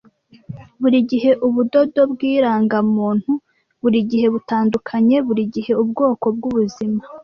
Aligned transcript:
Burigihe 0.81 1.31
ubudodo 1.47 1.99
bwirangamuntu, 2.11 3.31
burigihe 3.81 4.27
butandukanye, 4.33 5.15
burigihe 5.27 5.71
ubwoko 5.83 6.25
bwubuzima. 6.35 7.01